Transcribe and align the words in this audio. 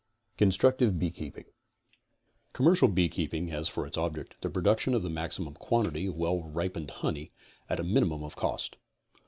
CONSTRUCTIVE 0.39 0.97
BEEKEEPING 0.97 1.45
Commercial 2.53 2.87
beekeeping 2.87 3.49
has 3.49 3.67
for 3.69 3.85
its 3.85 3.99
object 3.99 4.35
the 4.41 4.49
production 4.49 4.95
of 4.95 5.03
the 5.03 5.11
maximum 5.11 5.53
quantity 5.53 6.07
of 6.07 6.15
well 6.15 6.41
ripened 6.41 6.89
honey 6.89 7.31
at 7.69 7.79
a 7.79 7.83
minimum 7.83 8.23
of 8.23 8.35
cost. 8.35 8.77